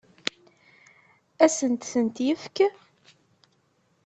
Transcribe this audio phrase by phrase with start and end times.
[1.43, 2.57] Ad asent-tent-yefk?